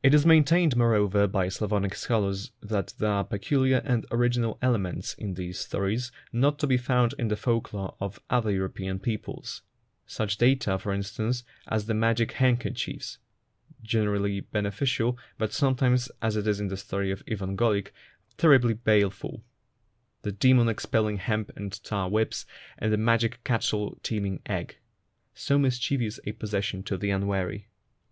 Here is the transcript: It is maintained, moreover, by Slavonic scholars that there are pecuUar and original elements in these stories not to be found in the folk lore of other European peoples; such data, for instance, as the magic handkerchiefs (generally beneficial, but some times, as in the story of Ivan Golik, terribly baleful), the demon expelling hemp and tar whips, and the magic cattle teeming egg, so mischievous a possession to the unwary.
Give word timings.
It 0.00 0.14
is 0.14 0.24
maintained, 0.24 0.76
moreover, 0.76 1.26
by 1.26 1.48
Slavonic 1.48 1.96
scholars 1.96 2.52
that 2.62 2.94
there 2.98 3.10
are 3.10 3.24
pecuUar 3.24 3.80
and 3.84 4.06
original 4.12 4.58
elements 4.62 5.14
in 5.14 5.34
these 5.34 5.58
stories 5.58 6.12
not 6.32 6.56
to 6.60 6.68
be 6.68 6.76
found 6.76 7.16
in 7.18 7.26
the 7.26 7.34
folk 7.34 7.72
lore 7.72 7.96
of 7.98 8.20
other 8.30 8.52
European 8.52 9.00
peoples; 9.00 9.62
such 10.06 10.36
data, 10.36 10.78
for 10.78 10.92
instance, 10.92 11.42
as 11.66 11.86
the 11.86 11.94
magic 11.94 12.30
handkerchiefs 12.30 13.18
(generally 13.82 14.38
beneficial, 14.38 15.18
but 15.36 15.52
some 15.52 15.74
times, 15.74 16.08
as 16.22 16.36
in 16.36 16.68
the 16.68 16.76
story 16.76 17.10
of 17.10 17.24
Ivan 17.28 17.56
Golik, 17.56 17.90
terribly 18.36 18.74
baleful), 18.74 19.42
the 20.22 20.30
demon 20.30 20.68
expelling 20.68 21.16
hemp 21.16 21.50
and 21.56 21.72
tar 21.82 22.08
whips, 22.08 22.46
and 22.78 22.92
the 22.92 22.96
magic 22.96 23.42
cattle 23.42 23.98
teeming 24.04 24.42
egg, 24.46 24.76
so 25.34 25.58
mischievous 25.58 26.20
a 26.24 26.30
possession 26.30 26.84
to 26.84 26.96
the 26.96 27.10
unwary. 27.10 27.66